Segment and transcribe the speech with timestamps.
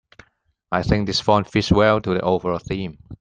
[0.71, 2.97] I think this font fits well to the overall theme.